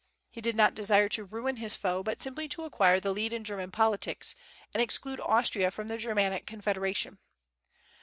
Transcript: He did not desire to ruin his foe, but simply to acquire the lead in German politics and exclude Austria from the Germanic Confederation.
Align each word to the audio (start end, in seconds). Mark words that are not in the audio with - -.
He 0.31 0.41
did 0.41 0.55
not 0.55 0.73
desire 0.73 1.07
to 1.09 1.25
ruin 1.25 1.57
his 1.57 1.75
foe, 1.75 2.01
but 2.01 2.23
simply 2.23 2.47
to 2.47 2.63
acquire 2.63 2.99
the 2.99 3.11
lead 3.11 3.31
in 3.31 3.43
German 3.43 3.69
politics 3.69 4.33
and 4.73 4.81
exclude 4.81 5.19
Austria 5.19 5.69
from 5.69 5.89
the 5.89 5.97
Germanic 5.99 6.47
Confederation. 6.47 7.19